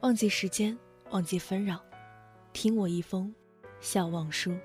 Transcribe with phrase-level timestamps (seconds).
[0.00, 0.78] 忘记时间，
[1.10, 1.80] 忘记纷扰，
[2.52, 3.34] 听我一封
[3.80, 4.56] 笑忘书。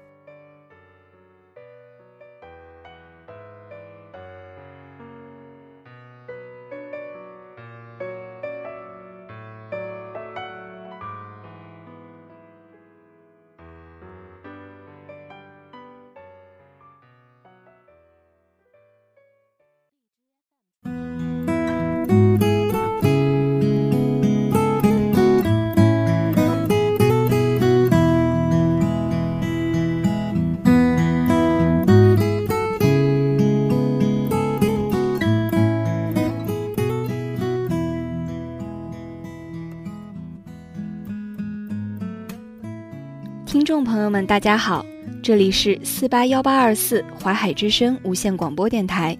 [43.83, 44.85] 朋友们，大家好，
[45.21, 49.17] 这里是四八幺八二四淮海之声无线广播电台，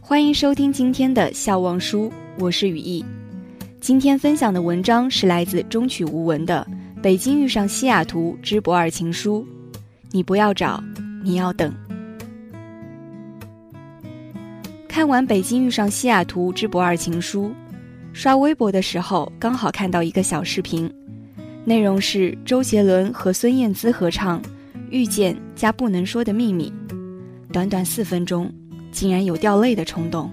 [0.00, 3.04] 欢迎收听今天的笑忘书，我是雨翼。
[3.80, 6.66] 今天分享的文章是来自中曲无闻的
[7.02, 9.44] 《北京遇上西雅图之博尔情书》，
[10.10, 10.82] 你不要找，
[11.22, 11.74] 你要等。
[14.86, 17.46] 看完《北京遇上西雅图之博尔情书》，
[18.12, 20.90] 刷微博的时候刚好看到一个小视频。
[21.66, 24.40] 内容是周杰伦和孙燕姿合唱
[24.90, 26.70] 《遇见》加《不能说的秘密》，
[27.52, 28.52] 短短四分钟，
[28.92, 30.30] 竟然有掉泪的冲动。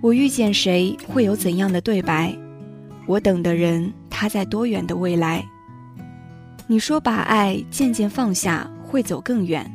[0.00, 2.34] 我遇见谁会有怎样的对白？
[3.06, 5.44] 我等的人他在多远的未来？
[6.66, 9.70] 你说把爱渐渐放下会走更远，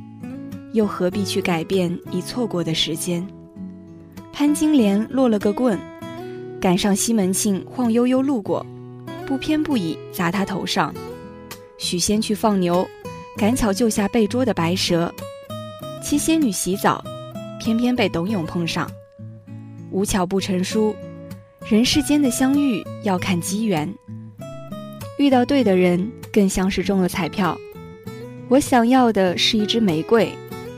[0.73, 3.23] 又何必去改变已错过的时间？
[4.33, 5.77] 潘金莲落了个棍，
[6.59, 8.65] 赶上西门庆晃悠悠路过。
[9.27, 10.93] 不偏不倚砸他头上，
[11.77, 12.87] 许仙去放牛，
[13.35, 15.13] 赶巧救下被捉的白蛇。
[16.01, 17.03] 七仙女洗澡，
[17.59, 18.89] 偏偏被董永碰上。
[19.91, 20.95] 无巧不成书，
[21.67, 23.93] 人世间的相遇要看机缘。
[25.19, 27.57] 遇到对的人，更像是中了彩票。
[28.47, 30.31] 我想要的是一支玫瑰，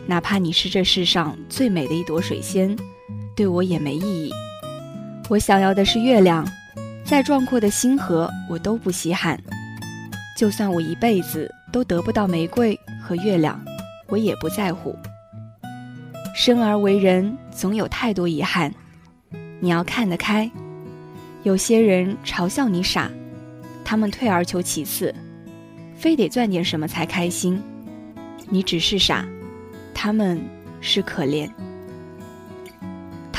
[0.08, 2.76] 哪怕你是这世上最美的一朵水仙，
[3.36, 4.34] 对我也没意义。
[5.30, 6.44] 我想要的是月亮。
[7.10, 9.42] 再壮阔的星河，我都不稀罕。
[10.38, 13.60] 就算我一辈子都得不到玫瑰和月亮，
[14.10, 14.96] 我也不在乎。
[16.36, 18.72] 生而为人，总有太多遗憾，
[19.60, 20.50] 你要看得开。
[21.42, 23.10] 有些人嘲笑你傻，
[23.84, 25.14] 他们退而求其次，
[25.96, 27.60] 非得赚点什么才开心。
[28.50, 29.26] 你只是傻，
[29.96, 30.40] 他们
[30.80, 31.50] 是可怜。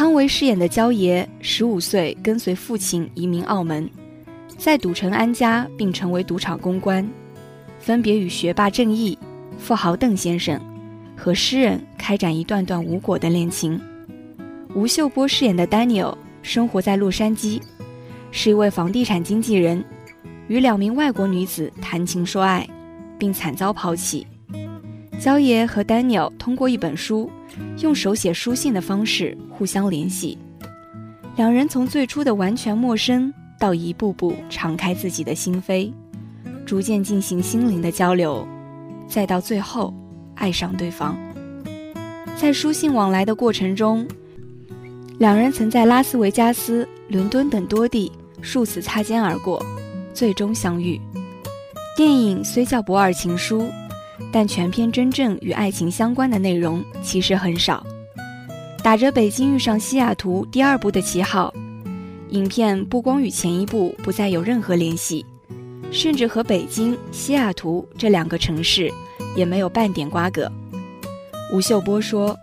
[0.00, 3.86] 汤唯饰演的焦爷，十五岁跟随父亲移民澳门，
[4.56, 7.06] 在赌城安家，并成为赌场公关，
[7.78, 9.18] 分别与学霸郑毅、
[9.58, 10.58] 富豪邓先生
[11.14, 13.78] 和诗人开展一段段无果的恋情。
[14.74, 17.60] 吴秀波饰演的 Daniel 生活在洛杉矶，
[18.30, 19.84] 是一位房地产经纪人，
[20.48, 22.66] 与两名外国女子谈情说爱，
[23.18, 24.26] 并惨遭抛弃。
[25.20, 27.30] 焦爷和 Daniel 通过一本书。
[27.78, 30.38] 用手写书信的方式互相联系，
[31.36, 35.92] 两人从最初的完全陌生，到一步步敞开自己的心扉，
[36.64, 38.46] 逐渐进行心灵的交流，
[39.06, 39.94] 再到最后
[40.34, 41.18] 爱上对方。
[42.36, 44.06] 在书信往来的过程中，
[45.18, 49.64] 两人曾在拉斯维加斯、伦敦等多地数次擦肩而过，
[50.14, 51.00] 最终相遇。
[51.96, 53.62] 电影虽叫《博尔情书》。
[54.32, 57.84] 但全片真正与爱情相关的内容其实很少。
[58.82, 61.52] 打着《北京遇上西雅图》第二部的旗号，
[62.30, 65.26] 影片不光与前一部不再有任何联系，
[65.92, 68.90] 甚至和北京、西雅图这两个城市
[69.36, 70.50] 也没有半点瓜葛。
[71.52, 72.34] 吴秀波说，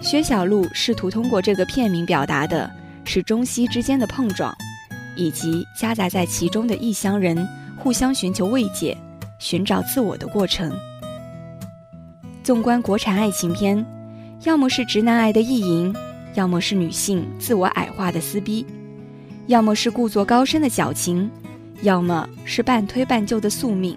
[0.00, 2.68] 薛晓路试图通过这个片名表达的
[3.04, 4.52] 是中西之间的碰撞，
[5.14, 8.96] 以及夹杂在其中的异乡人互相寻求慰藉、
[9.38, 10.72] 寻找自我的过程。
[12.44, 13.82] 纵观国产爱情片，
[14.42, 15.96] 要么是直男癌的意淫，
[16.34, 18.66] 要么是女性自我矮化的撕逼，
[19.46, 21.30] 要么是故作高深的矫情，
[21.80, 23.94] 要么是半推半就的宿命。《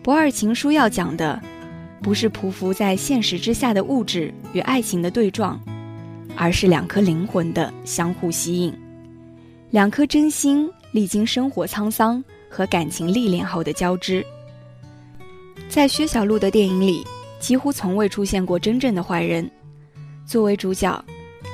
[0.00, 1.42] 博尔情书》要讲的，
[2.00, 5.60] 不是匍匐在现实之下的物质与爱情的对撞，
[6.36, 8.72] 而是两颗灵魂的相互吸引，
[9.70, 14.24] 两颗真心历经生活沧桑和感情历练后的交织。
[15.68, 17.04] 在薛晓路的电影里，
[17.40, 19.50] 几乎从未出现过真正的坏人。
[20.24, 21.04] 作为主角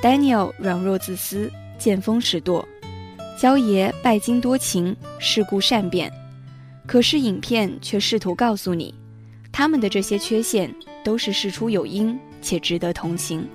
[0.03, 2.63] ，Daniel 软弱自私、见风使舵；
[3.39, 6.11] 焦爷拜金多情、世故善变。
[6.85, 8.93] 可是影片却试图告诉你，
[9.51, 10.73] 他们的这些缺陷
[11.03, 13.47] 都是事出有因且值得同情。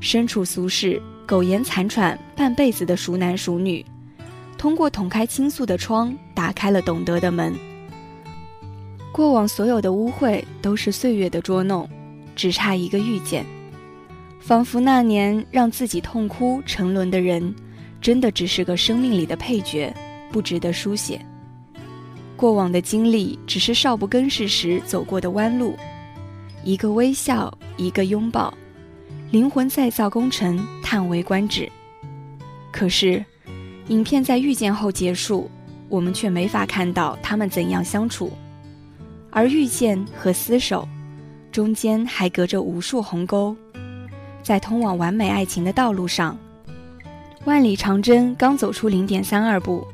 [0.00, 3.84] 身处俗世、苟延残喘半辈子的熟男熟女，
[4.56, 7.54] 通过捅开倾诉的窗，打开了懂得的门。
[9.18, 11.88] 过往所有的污秽都是岁月的捉弄，
[12.36, 13.44] 只差一个遇见。
[14.38, 17.52] 仿佛那年让自己痛哭沉沦的人，
[18.00, 19.92] 真的只是个生命里的配角，
[20.30, 21.20] 不值得书写。
[22.36, 25.76] 过往的经历只是少不更事时走过的弯路，
[26.62, 28.54] 一个微笑，一个拥抱。
[29.32, 31.68] 灵魂再造工程叹为观止，
[32.70, 33.24] 可是，
[33.88, 35.50] 影片在遇见后结束，
[35.88, 38.30] 我们却没法看到他们怎样相处，
[39.38, 40.88] 而遇见和厮守，
[41.52, 43.54] 中间还隔着无数鸿沟，
[44.42, 46.36] 在通往完美爱情的道路上，
[47.44, 49.86] 万里长征刚走出零点三二步，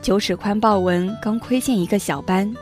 [0.00, 2.54] 九尺宽豹纹刚窥见一个小斑，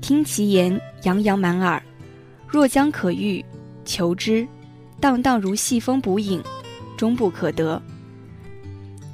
[0.00, 1.82] 听其言，洋洋满耳，
[2.48, 3.44] 若将可遇。
[3.84, 4.48] 求之，
[5.02, 6.42] 荡荡如细风捕影，
[6.96, 7.80] 终不可得。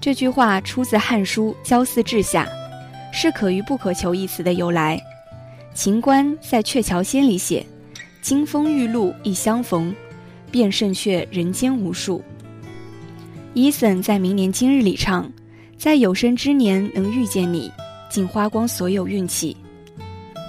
[0.00, 2.44] 这句话出自《汉书·郊祀志下》，
[3.12, 5.00] 是“可遇不可求”一词的由来。
[5.74, 7.64] 秦观在《鹊桥仙》里写
[8.20, 9.94] ：“金风玉露一相逢，
[10.50, 12.20] 便胜却人间无数。”
[13.54, 15.30] 伊森在《明年今日》里唱
[15.78, 17.70] ：“在有生之年能遇见你，
[18.10, 19.56] 竟花光所有运气。”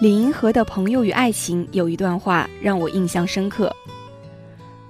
[0.01, 3.73] 李银河的《朋友与爱情》有一段话让我印象深刻。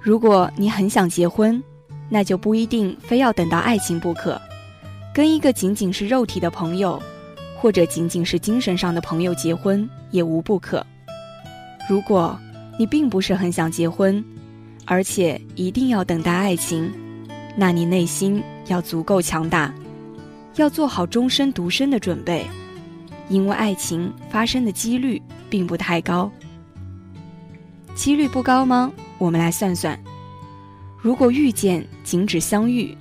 [0.00, 1.62] 如果你很想结婚，
[2.08, 4.40] 那就不一定非要等到爱情不可，
[5.14, 7.00] 跟一个仅仅是肉体的朋友，
[7.64, 10.86] 或者仅仅是精神上的朋友结婚也无不可。
[11.88, 12.38] 如果
[12.78, 14.22] 你并不是很想结婚，
[14.84, 16.92] 而且一定要等待爱情，
[17.56, 19.72] 那你内心要足够强大，
[20.56, 22.46] 要做好终身独身的准备，
[23.30, 26.30] 因为爱情发生的几率并不太高。
[27.94, 28.92] 几率不高吗？
[29.16, 29.98] 我们来算算，
[31.00, 32.94] 如果遇见仅止相遇，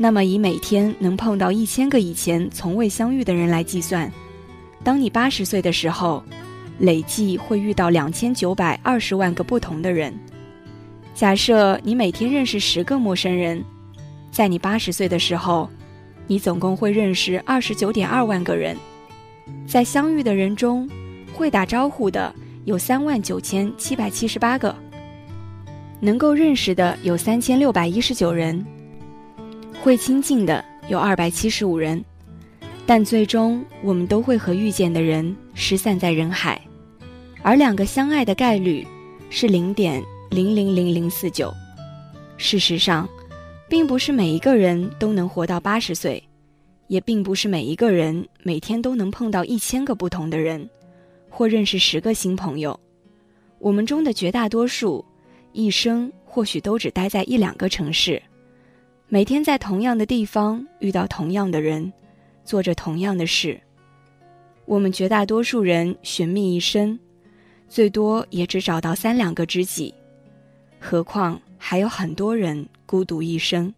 [0.00, 4.10] 那么以每天能碰到一千个以前从未相遇的人来计算，
[4.84, 6.22] 当你八十岁的时候，
[6.78, 10.14] 累计会遇到两千九百二十万个不同的人。
[11.16, 13.64] 假设你每天认识十个陌生人，
[14.30, 15.68] 在你八十岁的时候，
[16.28, 18.76] 你总共会认识二十九点二万个人。
[19.66, 20.88] 在相遇的人中，
[21.34, 22.32] 会打招呼的。
[22.64, 24.74] 有三万九千七百七十八个，
[26.00, 28.62] 能够认识的有三千六百一十九人，
[29.80, 32.04] 会亲近的有二百七十五人，
[32.84, 36.60] 但最终我们都会和遇见的人失散在人海，
[37.42, 38.86] 而两个相爱的概率
[39.30, 41.54] 是零点零零零零四九。
[42.36, 43.08] 事实上，
[43.68, 46.22] 并不是每一个人都能活到八十岁，
[46.88, 50.68] 也并不是每一个人每天都能碰到一千个不同的人。
[51.30, 52.78] 或认识十个新朋友，
[53.58, 55.04] 我们中的绝大多数，
[55.52, 58.20] 一生或许都只待在一两个城市，
[59.10, 61.90] 每天在同样的地方遇到同样的人，
[62.44, 63.58] 做着同样的事。
[64.66, 66.98] 我们绝大多数人寻觅一生，
[67.70, 69.94] 最多也只找到三两个知己，
[70.78, 73.72] 何况还有很多人孤独一生。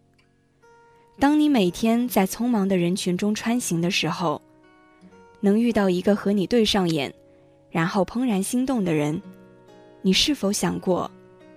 [1.17, 4.41] 当你每天在匆忙的人群中穿行的时候，
[5.39, 7.13] 能遇到一个和你对上眼。
[7.69, 9.21] 然后怦然心动的人，
[10.01, 11.09] 你是否想过，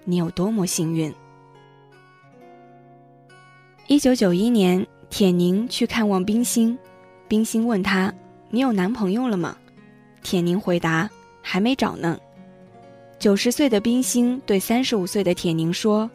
[0.04, 1.12] 你有多么幸运？
[3.86, 6.76] 一九九一年，铁凝去看望冰心，
[7.28, 8.12] 冰心问他
[8.48, 9.54] ：“你有男朋友了吗？”
[10.24, 11.08] 铁凝回答
[11.42, 12.18] ：“还没找呢。”
[13.20, 16.10] 九十岁的冰心对三十五岁的铁凝说：“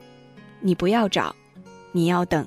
[0.59, 1.35] 你不要找，
[1.91, 2.43] 你要等。”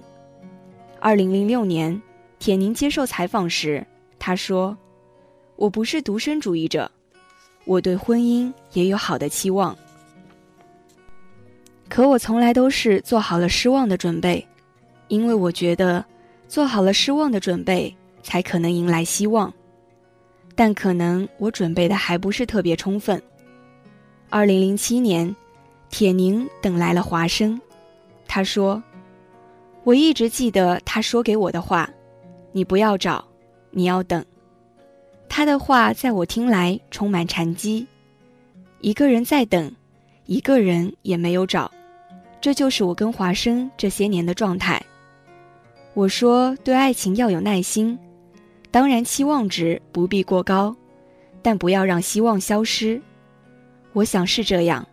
[0.98, 2.02] 二零零六年，
[2.40, 3.86] 铁凝接受采访时，
[4.18, 4.76] 他说
[5.54, 6.90] ：“我不是独身主义者。”
[7.64, 9.78] 我对婚姻也有好的期望，
[11.88, 14.44] 可我从来都是做好了失望的准备，
[15.12, 16.02] 因为我觉得
[16.48, 19.52] 做好了失望的准备，才可能迎来希望。
[20.54, 23.22] 但可能我准备的还不是特别充分。
[24.30, 25.36] 二零零七年，
[25.90, 27.60] 铁凝等来了华生，
[28.26, 28.82] 他说
[29.84, 31.90] ：“我一直记得他说给我的话，
[32.50, 33.22] 你不要找，
[33.70, 34.24] 你要等。”
[35.28, 37.86] 他的话在我听来充满禅机，
[38.80, 39.70] 一个人在等，
[40.24, 41.70] 一个人也没有找，
[42.40, 44.82] 这就是我跟华生这些年的状态。
[45.94, 47.98] 我说对爱情要有耐心，
[48.70, 50.74] 当然期望值不必过高，
[51.42, 53.00] 但不要让希望消失。
[53.92, 54.86] 我想是这样，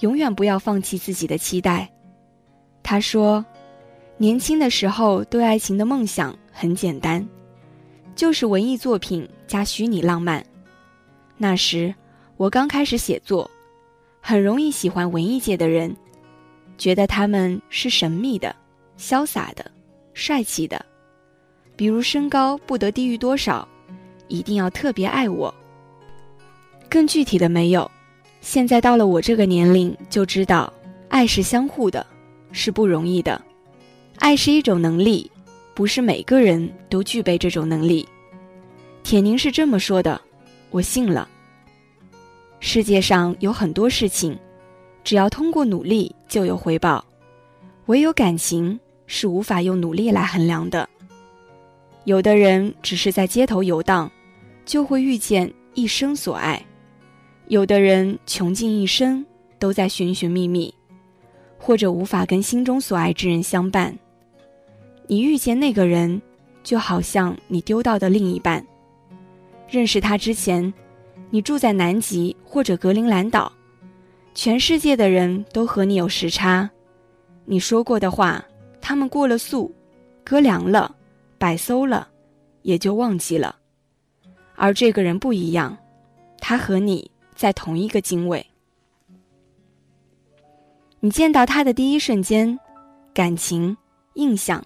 [0.00, 1.90] 永远不要放弃自己的期待。
[2.82, 3.44] 他说，
[4.16, 7.28] 年轻的时候对爱情的梦想很简单，
[8.16, 10.42] 就是文艺作品加虚拟浪漫。
[11.36, 11.94] 那时
[12.38, 13.48] 我刚开始写作，
[14.22, 15.94] 很容易喜欢文艺界的人，
[16.78, 18.56] 觉得他们是神秘的、
[18.98, 19.70] 潇洒的、
[20.18, 20.84] 帅气的，
[21.76, 23.66] 比如身高不得低于多少，
[24.26, 25.54] 一定要特别爱我。
[26.90, 27.88] 更具体的没有。
[28.40, 30.72] 现在到了我这个年龄，就知道，
[31.08, 32.04] 爱是相互的，
[32.50, 33.40] 是不容易的。
[34.18, 35.30] 爱是一种能力，
[35.72, 38.06] 不是每个人都具备这种能力。
[39.04, 40.20] 铁凝是这么说的，
[40.70, 41.28] 我信了。
[42.58, 44.36] 世界上有很多事情，
[45.04, 47.04] 只要通过努力就有回报，
[47.86, 48.78] 唯有感情
[49.08, 50.88] 是无法用努力来衡量的。
[52.04, 54.08] 有的人只是在街头游荡，
[54.64, 56.64] 就会遇见一生所爱。
[57.48, 59.26] 有的人穷尽一生
[59.58, 60.72] 都在寻寻觅觅，
[61.58, 63.98] 或者无法跟心中所爱之人相伴。
[65.06, 66.20] 你遇见那个人，
[66.62, 68.64] 就好像你丢到的另一半。
[69.68, 70.72] 认识他之前，
[71.30, 73.52] 你住在南极或者格陵兰岛，
[74.34, 76.70] 全世界的人都和你有时差。
[77.46, 78.44] 你说过的话，
[78.88, 79.70] 他们过了速，
[80.24, 80.96] 搁凉了，
[81.36, 82.08] 摆馊了，
[82.62, 83.54] 也就忘记了。
[84.56, 85.76] 而这个人不一样，
[86.38, 87.10] 他和你。
[87.36, 88.44] 在同一个经纬，
[91.00, 92.58] 你见到他的第一瞬间，
[93.12, 93.76] 感情、
[94.14, 94.64] 印象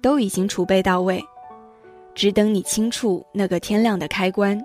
[0.00, 1.22] 都已经储备到位，
[2.14, 4.64] 只等你轻触那个天亮的开关。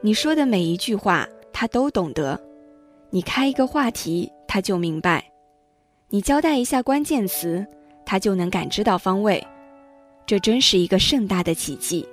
[0.00, 2.36] 你说的每一句话，他都懂得；
[3.10, 5.20] 你开一个话题，他就明白；
[6.08, 7.64] 你交代一下关键词，
[8.06, 9.46] 他就能感知到方位。
[10.24, 12.08] 这真是一个盛大的奇迹。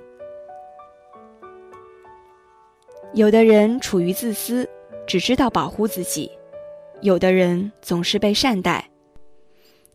[3.14, 4.68] 有的人处于自私，
[5.06, 6.28] 只知道保护自己；
[7.00, 8.90] 有的人总是被善待，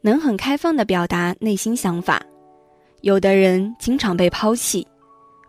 [0.02, 2.18] 能很开放地表达内心想法；
[3.02, 4.88] 有的人经常被抛弃，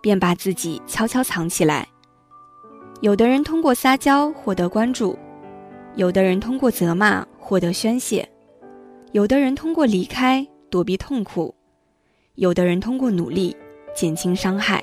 [0.00, 1.84] 便把自己悄悄藏起来；
[3.00, 5.16] 有的人通过撒娇获得关注；
[5.94, 8.24] 有的人通过责骂获得宣泄；
[9.12, 11.52] 有的人通过离开躲避痛苦；
[12.36, 13.56] 有的人通过努力
[13.92, 14.82] 减轻伤害。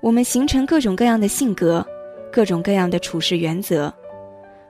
[0.00, 1.86] 我们形成各种各样的性格，
[2.32, 3.92] 各种各样的处事原则，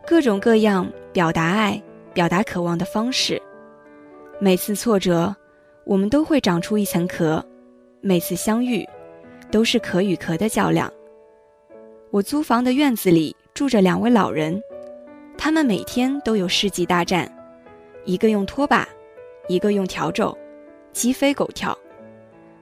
[0.07, 3.40] 各种各样表达爱、表达渴望的方式。
[4.38, 5.35] 每次挫折，
[5.85, 7.43] 我们都会长出一层壳；
[8.02, 8.87] 每次相遇，
[9.50, 10.93] 都是壳与壳的较量。
[12.11, 14.62] 我租房的院子里住着两位老人，
[15.38, 17.31] 他们每天都有世纪大战，
[18.07, 18.89] 一个用拖把，
[19.49, 20.35] 一个用笤帚，
[20.93, 21.77] 鸡飞狗跳。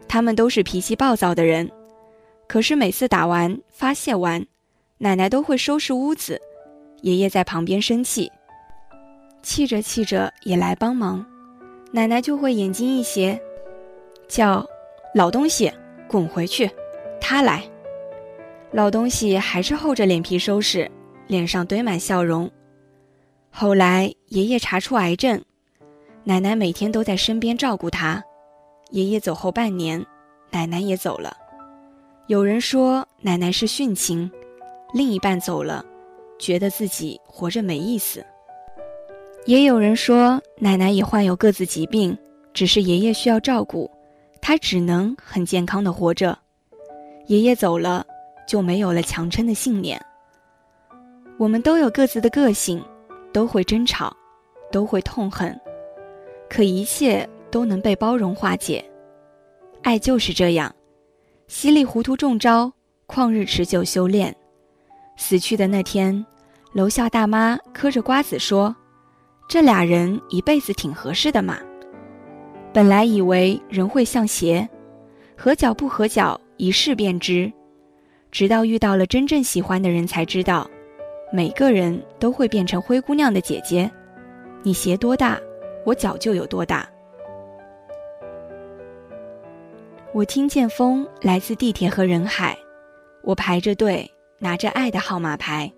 [0.09, 1.71] 他们都是脾气暴躁的人。
[2.47, 4.45] 可是每次打完发泄完，
[4.99, 6.41] 奶奶都会收拾屋子，
[7.03, 8.31] 爷爷在旁边生气，
[9.43, 11.25] 气着气着也来帮忙，
[11.91, 13.41] 奶奶就会眼睛一斜，
[14.29, 14.65] 叫
[15.15, 15.73] 老东西
[16.07, 16.71] 滚回去，
[17.21, 17.65] 他来。
[18.73, 20.91] 老东西还是厚着脸皮收拾，
[21.27, 22.51] 脸上堆满笑容。
[23.57, 25.41] 后来爷爷查出癌症，
[26.25, 28.21] 奶奶每天都在身边照顾他。
[28.91, 30.05] 爷爷走后半年，
[30.51, 31.37] 奶奶也走了。
[32.27, 34.29] 有人说奶奶是殉情，
[34.93, 35.87] 另一半走了，
[36.37, 38.27] 觉得自己活着没意思。
[39.47, 42.19] 也有人说奶奶也患有各自疾病，
[42.53, 43.89] 只是爷爷需要照顾，
[44.41, 46.37] 她只能很健康的活着。
[47.29, 48.05] 爷爷走了，
[48.49, 50.05] 就没有了强撑的信念。
[51.39, 52.85] 我们都有各自的个性，
[53.35, 54.17] 都会争吵，
[54.71, 55.61] 都会痛恨，
[56.49, 58.83] 可一切都能被包容化解。
[59.83, 60.73] 爱就是这样。
[61.49, 62.73] 稀里糊涂中招，
[63.09, 64.35] 旷日持久修炼。
[65.17, 66.25] 死去的那天，
[66.73, 68.75] 楼下大妈嗑着瓜子说
[69.49, 71.59] ：“这俩人一辈子挺合适的嘛。”
[72.73, 74.69] 本来以为人会像鞋，
[75.37, 77.53] 合脚不合脚一试便知。
[78.31, 80.69] 直到遇到了真正喜欢的人，才知道，
[81.35, 83.91] 每个人都会变成灰姑娘的姐姐。
[84.63, 85.37] 你鞋多大，
[85.85, 86.89] 我脚就有多大。
[90.13, 92.57] 我听见风来自地铁和人海，
[93.25, 95.69] 我排着队拿着爱的号码牌。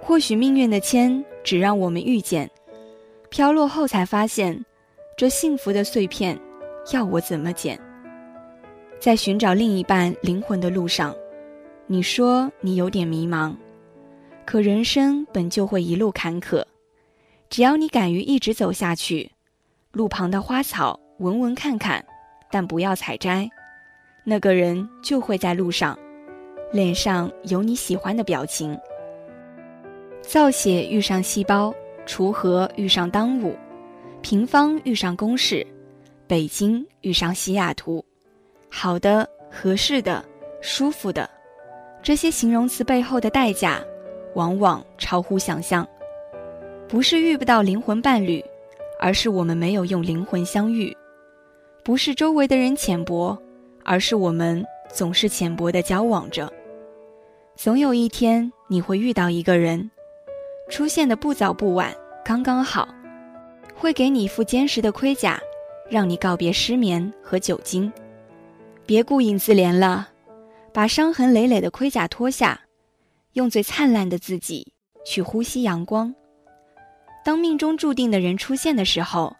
[0.00, 2.48] 或许命运的签只让我们遇见，
[3.30, 4.64] 飘落后才发现，
[5.16, 6.38] 这幸福的碎片
[6.92, 7.76] 要我怎么捡？
[9.00, 11.12] 在寻找另一半灵魂的路上，
[11.88, 13.52] 你说你有点迷茫，
[14.46, 16.64] 可人生本就会一路坎坷，
[17.50, 19.28] 只要你敢于一直走下去，
[19.90, 22.02] 路旁的花草闻闻看看，
[22.48, 23.50] 但不要采摘。
[24.24, 25.98] 那个人就会在路上，
[26.72, 28.78] 脸上有你喜欢的表情。
[30.22, 31.74] 造写遇上细胞，
[32.06, 33.56] 锄禾遇上当午，
[34.22, 35.66] 平方遇上公式，
[36.28, 38.04] 北京遇上西雅图，
[38.70, 40.24] 好的、合适的、
[40.60, 41.28] 舒服的，
[42.00, 43.80] 这些形容词背后的代价，
[44.36, 45.86] 往往超乎想象。
[46.86, 48.44] 不是遇不到灵魂伴侣，
[49.00, 50.92] 而是我们没有用灵魂相遇；
[51.82, 53.36] 不是周围的人浅薄，
[53.82, 56.52] 而是我们总是浅薄的交往着。
[57.56, 59.90] 总有一天，你会遇到一个人。
[60.68, 61.92] 出现的不早不晚，
[62.24, 62.88] 刚刚好，
[63.74, 65.40] 会给你一副坚实的盔甲，
[65.88, 67.90] 让你告别失眠和酒精。
[68.84, 70.08] 别顾影自怜了，
[70.72, 72.60] 把伤痕累累的盔甲脱下，
[73.36, 74.72] 用最灿烂的自己
[75.04, 76.14] 去呼吸阳光。
[77.24, 79.34] 当命中注定的人出现的时候，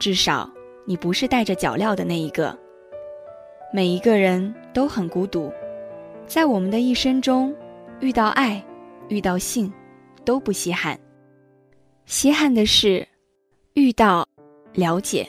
[0.00, 0.50] 至少
[0.86, 2.58] 你不是带着脚镣的那一个。
[3.72, 5.52] 每一个人都很孤独，
[6.26, 7.54] 在我们的一生中，
[8.00, 8.64] 遇到爱，
[9.08, 9.72] 遇到性。
[10.24, 10.98] 都不稀罕，
[12.06, 13.06] 稀罕的是
[13.74, 14.26] 遇到
[14.72, 15.28] 了解。